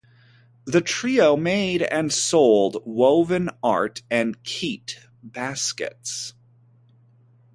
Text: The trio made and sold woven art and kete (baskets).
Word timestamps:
The 0.65 0.81
trio 0.81 1.37
made 1.37 1.83
and 1.83 2.11
sold 2.11 2.77
woven 2.87 3.51
art 3.61 4.01
and 4.09 4.41
kete 4.43 4.95
(baskets). 5.21 6.33